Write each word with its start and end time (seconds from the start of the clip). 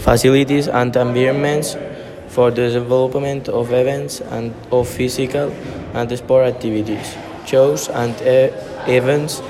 facilities 0.00 0.68
and 0.68 0.94
environments 0.96 1.76
for 2.28 2.50
the 2.50 2.70
development 2.70 3.48
of 3.48 3.72
events 3.72 4.20
and 4.20 4.54
of 4.72 4.88
physical 4.88 5.50
and 5.94 6.16
sport 6.16 6.46
activities, 6.46 7.16
shows 7.46 7.88
and 7.88 8.14
e- 8.22 8.50
events, 8.86 9.42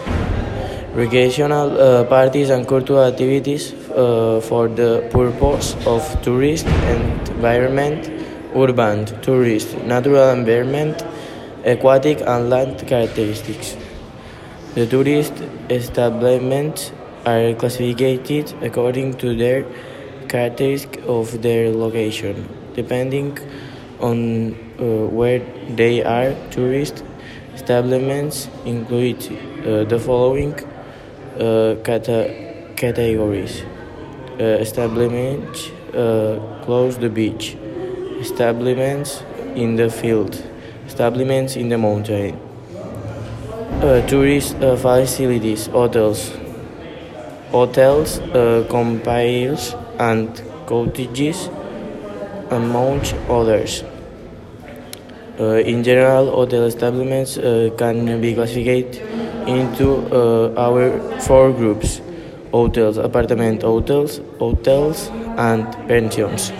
recreational 0.94 1.80
uh, 1.80 2.04
parties 2.04 2.50
and 2.50 2.66
cultural 2.66 3.04
activities 3.04 3.72
uh, 3.90 4.40
for 4.42 4.68
the 4.68 5.06
purpose 5.10 5.76
of 5.86 6.02
tourist 6.22 6.66
environment, 6.66 8.10
urban 8.56 9.04
tourist, 9.22 9.76
natural 9.84 10.30
environment, 10.30 11.04
aquatic 11.64 12.20
and 12.26 12.50
land 12.50 12.86
characteristics. 12.86 13.76
The 14.74 14.86
tourist 14.86 15.34
establishments 15.68 16.92
are 17.26 17.54
classified 17.54 18.54
according 18.62 19.14
to 19.18 19.36
their 19.36 19.64
characteristics 20.30 21.04
of 21.06 21.42
their 21.42 21.70
location, 21.70 22.48
depending 22.74 23.36
on 24.00 24.54
uh, 24.78 24.84
where 25.18 25.40
they 25.76 26.02
are. 26.02 26.34
Tourist 26.50 27.04
establishments 27.54 28.48
include 28.64 29.20
uh, 29.26 29.84
the 29.84 29.98
following 29.98 30.54
uh, 31.38 31.76
cata- 31.84 32.30
categories: 32.76 33.62
uh, 34.38 34.44
establishments 34.66 35.68
uh, 35.94 36.38
close 36.64 36.98
the 36.98 37.10
beach, 37.10 37.56
establishments 38.20 39.22
in 39.54 39.76
the 39.76 39.90
field, 39.90 40.34
establishments 40.86 41.56
in 41.56 41.68
the 41.68 41.78
mountain. 41.78 42.38
Uh, 43.82 44.06
tourist 44.06 44.56
facilities, 44.58 45.66
hotels, 45.68 46.36
hotels, 47.52 48.18
uh, 48.20 48.64
compiles 48.68 49.74
and 49.98 50.42
cottages, 50.66 51.48
among 52.50 53.00
others. 53.28 53.84
Uh, 55.38 55.56
in 55.64 55.82
general, 55.82 56.30
hotel 56.30 56.64
establishments 56.64 57.38
uh, 57.38 57.70
can 57.78 58.20
be 58.20 58.34
classified 58.34 58.94
into 59.48 60.04
uh, 60.12 60.52
our 60.56 60.90
four 61.20 61.50
groups: 61.52 62.00
hotels, 62.52 62.98
apartment 62.98 63.62
hotels, 63.62 64.20
hotels, 64.38 65.08
and 65.38 65.64
pensions. 65.88 66.52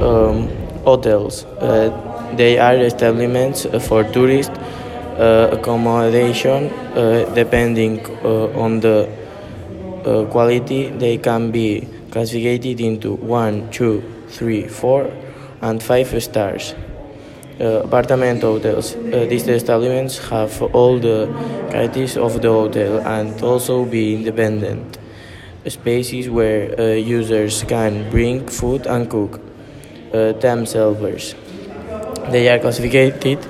Um, 0.00 0.48
hotels. 0.84 1.44
Uh, 1.44 1.90
they 2.36 2.58
are 2.58 2.76
establishments 2.76 3.66
for 3.86 4.04
tourists 4.04 4.58
uh, 5.18 5.48
accommodation 5.52 6.68
depending 7.34 8.04
on 8.24 8.80
the 8.80 9.08
uh, 10.04 10.24
quality 10.26 10.88
they 10.90 11.18
can 11.18 11.50
be 11.50 11.86
classified 12.10 12.64
into 12.64 13.14
1 13.14 13.70
2 13.70 14.02
3 14.28 14.68
4 14.68 15.10
and 15.62 15.82
5 15.82 16.22
stars. 16.22 16.74
Uh, 17.60 17.82
apartment 17.82 18.42
hotels. 18.42 18.94
Uh, 18.94 19.26
these 19.28 19.48
establishments 19.48 20.18
have 20.28 20.62
all 20.72 20.98
the 20.98 21.26
characteristics 21.70 22.16
of 22.16 22.40
the 22.40 22.48
hotel 22.48 23.00
and 23.00 23.42
also 23.42 23.84
be 23.84 24.14
independent 24.14 24.98
spaces 25.66 26.30
where 26.30 26.80
uh, 26.80 26.84
users 26.94 27.64
can 27.64 28.08
bring 28.10 28.46
food 28.46 28.86
and 28.86 29.10
cook 29.10 29.40
uh, 30.14 30.32
themselves 30.34 31.34
they 32.30 32.48
are 32.48 32.58
classified 32.58 33.46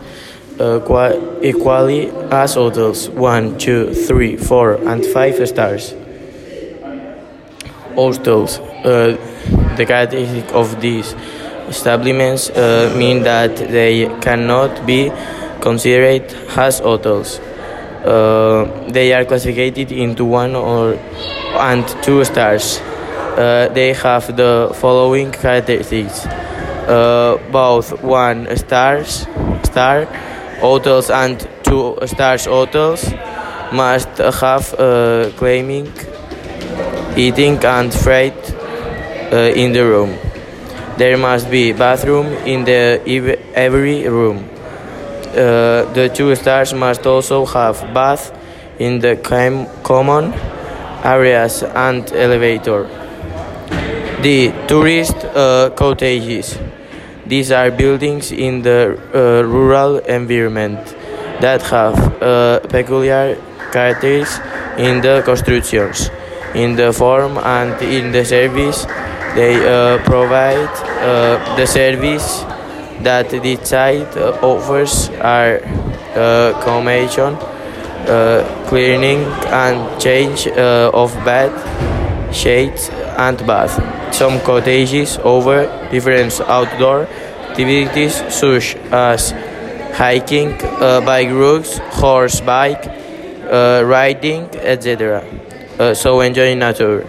uh, 0.61 1.39
equally 1.43 2.11
as 2.31 2.55
hotels. 2.55 3.09
1, 3.11 3.59
2, 3.59 3.95
3, 3.95 4.37
4, 4.37 4.75
and 4.89 5.05
5 5.05 5.49
stars. 5.49 5.95
Hostels. 7.99 8.61
Uh, 8.87 9.19
the 9.77 9.85
characteristic 9.85 10.55
of 10.55 10.81
these 10.81 11.15
establishments 11.69 12.49
uh, 12.51 12.95
mean 12.97 13.25
that 13.25 13.57
they 13.57 14.07
cannot 14.21 14.87
be 14.87 15.11
considered 15.61 16.33
as 16.57 16.79
hotels. 16.79 17.41
Uh, 18.05 18.65
they 18.89 19.13
are 19.13 19.25
classified 19.25 19.77
into 19.79 20.25
one 20.25 20.55
or 20.55 20.95
and 21.59 21.87
two 22.03 22.25
stars. 22.25 22.79
Uh, 23.37 23.69
they 23.75 23.93
have 23.93 24.25
the 24.37 24.71
following 24.81 25.33
characteristics: 25.33 26.27
uh, 26.27 27.37
both 27.51 28.01
one 28.03 28.47
stars 28.57 29.27
star 29.65 30.07
hotels 30.61 31.11
and 31.11 31.49
two 31.63 31.97
stars 32.07 32.47
hotels 32.47 33.03
must 33.73 34.09
have 34.19 34.75
uh, 34.75 35.31
claiming 35.37 35.87
eating 37.19 37.59
and 37.65 37.93
freight 37.93 38.39
uh, 39.33 39.37
in 39.63 39.73
the 39.73 39.85
room. 39.85 40.17
There 40.97 41.17
must 41.17 41.51
be 41.51 41.73
bathroom 41.73 42.27
in 42.47 42.65
the 42.65 43.01
ev- 43.07 43.41
every 43.55 44.09
room. 44.09 44.49
Uh, 45.29 45.85
the 45.93 46.11
two 46.15 46.35
stars 46.35 46.73
must 46.73 47.07
also 47.07 47.45
have 47.47 47.93
bath 47.93 48.33
in 48.79 49.01
the 49.01 49.17
com- 49.17 49.67
common 49.83 50.33
areas 51.05 51.63
and 51.63 52.11
elevator. 52.13 52.89
The 54.23 54.53
tourist 54.67 55.15
uh, 55.25 55.71
cottages. 55.77 56.59
These 57.27 57.53
are 57.53 57.71
buildings 57.71 58.33
in 58.33 58.63
the 58.63 58.99
uh, 59.15 59.43
rural 59.47 59.99
environment 59.99 60.79
that 61.41 61.63
have 61.63 62.23
uh, 62.23 62.61
peculiar 62.61 63.37
characteristics 63.71 64.41
in 64.79 65.01
the 65.03 65.23
constructions, 65.25 66.11
in 66.55 66.77
the 66.77 66.93
form, 66.93 67.39
and 67.39 67.81
in 67.83 68.13
the 68.13 68.25
service. 68.25 68.87
They 69.35 69.55
uh, 69.55 69.99
provide 70.05 70.73
uh, 70.99 71.57
the 71.57 71.67
service 71.67 72.43
that 73.03 73.31
the 73.31 73.57
site 73.63 74.17
uh, 74.17 74.39
offers 74.43 75.11
are 75.21 75.61
accommodation, 76.17 77.37
cleaning 78.67 79.23
and 79.53 80.01
change 80.01 80.49
of 80.49 81.13
bed, 81.25 81.53
shades, 82.35 82.89
and 83.17 83.39
bath. 83.47 83.75
Some 84.15 84.41
cottages 84.41 85.19
offer 85.19 85.67
different 85.91 86.41
outdoor 86.41 87.07
activities 87.59 88.15
such 88.33 88.77
as 88.91 89.33
hiking, 89.95 90.53
uh, 90.63 91.01
bike 91.01 91.31
routes, 91.31 91.79
horseback, 91.91 92.87
uh, 93.51 93.83
riding, 93.85 94.45
etc. 94.55 95.25
Uh, 95.79 95.95
so 95.95 96.21
enjoying 96.21 96.59
nature. 96.59 97.07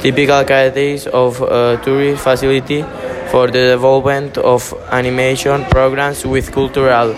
Typical 0.00 0.44
characteristics 0.44 1.06
of 1.12 1.42
a 1.42 1.80
tourist 1.84 2.22
facility 2.22 2.82
for 3.30 3.48
the 3.48 3.74
development 3.74 4.38
of 4.38 4.72
animation 4.90 5.64
programs 5.66 6.24
with 6.24 6.50
cultural 6.52 7.14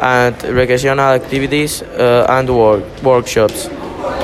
and 0.00 0.42
recreational 0.44 1.12
activities 1.14 1.82
uh, 1.82 2.26
and 2.28 2.48
work, 2.50 2.82
workshops. 3.02 3.68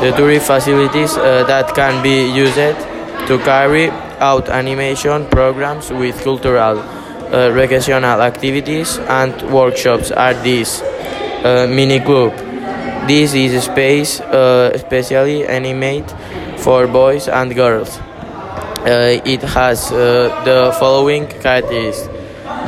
The 0.00 0.12
tourist 0.16 0.46
facilities 0.46 1.16
uh, 1.16 1.44
that 1.46 1.74
can 1.74 2.02
be 2.02 2.26
used 2.32 2.56
to 2.56 3.38
carry 3.44 3.90
out 4.18 4.48
animation 4.48 5.26
programs 5.26 5.90
with 5.90 6.20
cultural, 6.24 6.78
uh, 6.78 7.50
recreational 7.52 8.20
activities 8.20 8.98
and 8.98 9.32
workshops 9.52 10.10
are 10.10 10.34
these 10.34 10.82
uh, 10.82 11.66
mini 11.70 12.00
club. 12.00 12.49
This 13.10 13.34
is 13.34 13.54
a 13.54 13.60
space 13.60 14.20
uh, 14.20 14.78
specially 14.78 15.44
animated 15.44 16.14
for 16.58 16.86
boys 16.86 17.26
and 17.26 17.52
girls. 17.52 17.98
Uh, 17.98 19.18
it 19.26 19.42
has 19.42 19.90
uh, 19.90 20.30
the 20.44 20.70
following 20.78 21.26
characteristics: 21.26 22.06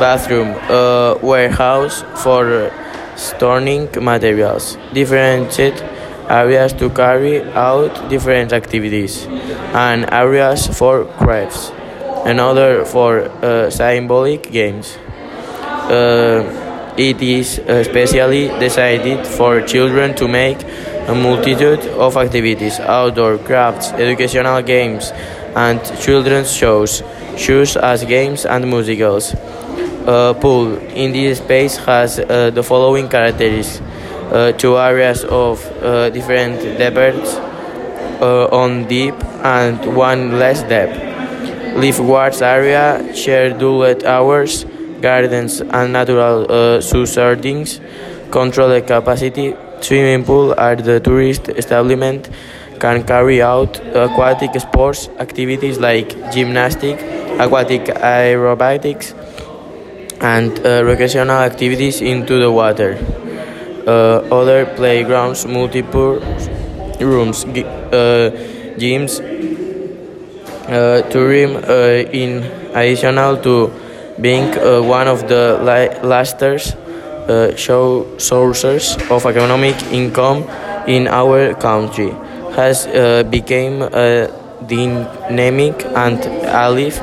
bathroom, 0.02 0.48
uh, 0.66 1.14
warehouse 1.22 2.02
for 2.24 2.72
storing 3.14 3.86
materials, 4.02 4.76
differentiated 4.92 5.80
areas 6.28 6.72
to 6.72 6.90
carry 6.90 7.44
out 7.54 7.94
different 8.10 8.52
activities, 8.52 9.28
and 9.78 10.10
areas 10.10 10.66
for 10.66 11.04
crafts, 11.22 11.70
another 12.26 12.84
for 12.84 13.30
uh, 13.46 13.70
symbolic 13.70 14.50
games. 14.50 14.98
It 16.96 17.22
is 17.22 17.58
especially 17.58 18.48
decided 18.60 19.26
for 19.26 19.62
children 19.62 20.14
to 20.16 20.28
make 20.28 20.58
a 21.08 21.14
multitude 21.14 21.80
of 21.96 22.16
activities, 22.18 22.78
outdoor 22.80 23.38
crafts, 23.38 23.92
educational 23.92 24.60
games, 24.60 25.10
and 25.56 25.80
children's 26.00 26.52
shows, 26.52 27.02
shows 27.36 27.76
as 27.76 28.04
games 28.04 28.44
and 28.44 28.68
musicals. 28.68 29.34
Uh, 30.06 30.34
pool 30.34 30.76
in 30.92 31.12
this 31.12 31.38
space 31.38 31.76
has 31.76 32.18
uh, 32.18 32.50
the 32.50 32.62
following 32.62 33.08
characteristics: 33.08 33.80
uh, 34.30 34.52
two 34.52 34.76
areas 34.76 35.24
of 35.24 35.64
uh, 35.82 36.10
different 36.10 36.60
depths 36.76 37.36
uh, 38.20 38.48
on 38.52 38.84
deep 38.86 39.14
and 39.44 39.96
one 39.96 40.38
less 40.38 40.62
depth. 40.64 40.98
Leafguards 41.76 42.42
area, 42.42 43.00
scheduled 43.14 44.04
hours, 44.04 44.66
gardens 45.02 45.60
and 45.60 45.92
natural 45.92 46.46
uh, 46.50 46.80
surroundings, 46.80 47.80
controlled 48.30 48.86
capacity, 48.86 49.54
swimming 49.80 50.24
pool 50.24 50.54
are 50.56 50.76
the 50.76 51.00
tourist 51.00 51.48
establishment. 51.48 52.30
Can 52.78 53.04
carry 53.04 53.40
out 53.40 53.78
aquatic 53.94 54.58
sports 54.60 55.08
activities 55.18 55.78
like 55.78 56.08
gymnastics, 56.32 57.02
aquatic 57.38 57.84
aerobatics, 57.84 59.14
and 60.20 60.58
uh, 60.66 60.82
recreational 60.84 61.42
activities 61.42 62.00
into 62.00 62.40
the 62.40 62.50
water. 62.50 62.98
Uh, 63.86 64.18
other 64.30 64.66
playgrounds, 64.76 65.46
multiple 65.46 66.18
rooms, 67.00 67.44
uh, 67.44 68.30
gyms, 68.78 69.20
uh, 70.68 71.02
tourism 71.10 71.56
uh, 71.56 72.10
in 72.12 72.42
additional 72.74 73.36
to 73.36 73.70
being 74.22 74.56
uh, 74.58 74.80
one 74.80 75.08
of 75.08 75.28
the 75.28 75.58
largest 76.02 76.42
uh, 76.42 77.54
show 77.56 78.06
sources 78.18 78.96
of 79.10 79.26
economic 79.26 79.76
income 79.92 80.44
in 80.86 81.08
our 81.08 81.54
country 81.54 82.10
has 82.56 82.86
uh, 82.86 83.22
become 83.30 83.82
a 83.92 84.28
dynamic 84.66 85.84
and 85.96 86.18
alive 86.46 86.98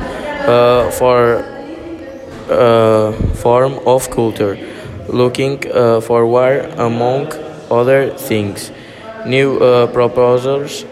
uh, 0.48 0.90
for 0.92 1.44
uh, 2.50 3.12
form 3.36 3.80
of 3.86 4.10
culture 4.10 4.58
looking 5.08 5.60
uh, 5.72 6.00
forward 6.02 6.66
among 6.78 7.32
other 7.72 8.10
things. 8.12 8.72
New 9.26 9.58
uh, 9.60 9.88
proposals 9.88 10.86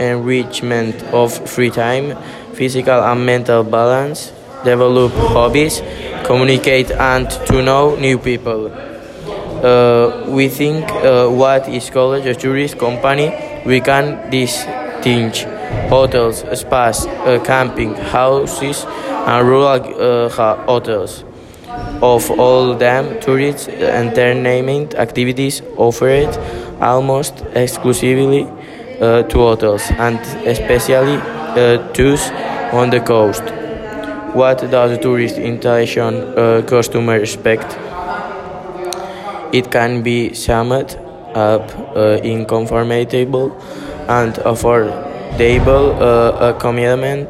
enrichment 0.00 1.02
of 1.12 1.30
free 1.48 1.70
time 1.70 2.16
physical 2.54 3.00
and 3.02 3.24
mental 3.26 3.62
balance 3.62 4.32
develop 4.64 5.12
hobbies, 5.12 5.82
communicate, 6.24 6.90
and 6.90 7.30
to 7.46 7.62
know 7.62 7.96
new 7.96 8.18
people. 8.18 8.72
Uh, 9.64 10.24
we 10.28 10.48
think 10.48 10.90
uh, 10.90 11.28
what 11.28 11.68
is 11.68 11.88
called 11.90 12.26
a 12.26 12.34
tourist 12.34 12.78
company, 12.78 13.32
we 13.64 13.80
can 13.80 14.30
distinguish 14.30 15.44
hotels, 15.88 16.44
spas, 16.58 17.06
uh, 17.06 17.40
camping, 17.44 17.94
houses, 17.94 18.84
and 19.26 19.48
rural 19.48 19.66
uh, 19.66 20.28
hotels. 20.66 21.24
Of 22.02 22.30
all 22.32 22.74
them, 22.74 23.20
tourist 23.20 23.68
entertainment 23.68 24.94
activities 24.94 25.62
offered 25.76 26.36
almost 26.80 27.40
exclusively 27.54 28.46
uh, 29.00 29.22
to 29.22 29.38
hotels 29.38 29.90
and 29.98 30.18
especially 30.46 31.16
uh, 31.16 31.78
those 31.92 32.30
on 32.72 32.90
the 32.90 33.00
coast. 33.00 33.42
What 34.34 34.58
does 34.68 34.90
a 34.90 34.98
tourist 34.98 35.38
intention 35.38 36.14
uh, 36.36 36.62
customer 36.66 37.16
expect? 37.16 37.78
It 39.52 39.70
can 39.70 40.02
be 40.02 40.34
summed 40.34 40.96
up 41.34 41.70
uh, 41.96 42.18
in 42.22 42.44
comfortable 42.44 43.52
and 44.08 44.34
affordable 44.34 46.00
uh, 46.00 46.50
accommodation, 46.50 47.28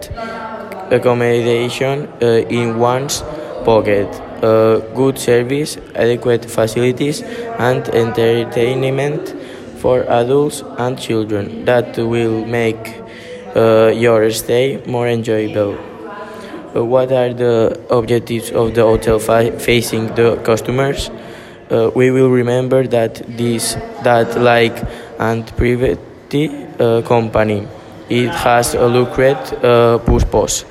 accommodation 0.90 2.08
uh, 2.22 2.26
in 2.48 2.78
one's 2.78 3.22
pocket, 3.64 4.08
uh, 4.42 4.78
good 4.94 5.18
service, 5.18 5.76
adequate 5.94 6.46
facilities, 6.46 7.20
and 7.58 7.86
entertainment 7.90 9.34
for 9.76 10.04
adults 10.08 10.62
and 10.78 10.98
children 10.98 11.66
that 11.66 11.98
will 11.98 12.46
make 12.46 13.02
uh, 13.54 13.92
your 13.94 14.30
stay 14.30 14.82
more 14.86 15.06
enjoyable. 15.06 15.93
Uh, 16.74 16.84
what 16.84 17.12
are 17.12 17.32
the 17.32 17.78
objectives 17.90 18.50
of 18.50 18.74
the 18.74 18.82
hotel 18.82 19.18
facing 19.18 20.12
the 20.14 20.36
customers? 20.42 21.10
Uh, 21.70 21.90
we 21.94 22.10
will 22.10 22.30
remember 22.30 22.86
that 22.86 23.22
this 23.38 23.74
that 24.02 24.40
like 24.40 24.76
and 25.18 25.46
private 25.56 26.00
uh, 26.34 27.00
company 27.02 27.66
it 28.10 28.28
has 28.28 28.74
a 28.74 28.86
lucrative 28.86 29.64
uh, 29.64 29.98
purpose 29.98 30.64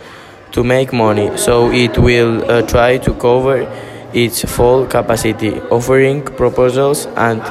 to 0.51 0.61
make 0.63 0.91
money 0.91 1.35
so 1.37 1.71
it 1.71 1.97
will 1.97 2.43
uh, 2.51 2.61
try 2.63 2.97
to 2.97 3.13
cover 3.13 3.65
its 4.13 4.43
full 4.43 4.85
capacity 4.85 5.59
offering 5.71 6.21
proposals 6.21 7.07
and 7.15 7.41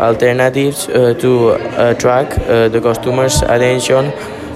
alternatives 0.00 0.88
uh, 0.88 1.12
to 1.20 1.50
attract 1.76 2.36
the 2.72 2.80
customers 2.82 3.42
attention 3.42 4.10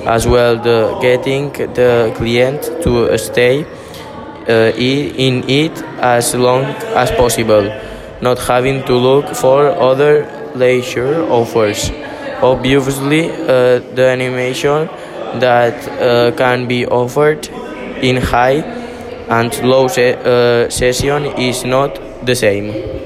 as 0.06 0.26
well 0.26 0.56
the 0.56 0.98
getting 1.00 1.50
the 1.52 2.12
client 2.16 2.62
to 2.82 3.16
stay 3.18 3.64
uh, 4.48 4.72
in 4.76 5.48
it 5.48 5.82
as 6.00 6.34
long 6.34 6.64
as 6.94 7.10
possible. 7.12 7.64
Not 8.20 8.38
having 8.38 8.84
to 8.84 8.94
look 8.94 9.34
for 9.34 9.68
other 9.68 10.26
leisure 10.54 11.22
offers. 11.30 11.90
Obviously 12.42 13.30
uh, 13.30 13.80
the 13.94 14.08
animation 14.08 14.88
that 15.40 15.88
uh, 15.88 16.36
can 16.36 16.68
be 16.68 16.86
offered 16.86 17.48
in 18.02 18.16
high 18.16 18.62
and 19.28 19.62
low 19.62 19.88
se 19.88 20.14
uh, 20.14 20.68
session 20.70 21.26
is 21.38 21.64
not 21.64 21.98
the 22.26 22.34
same 22.34 23.03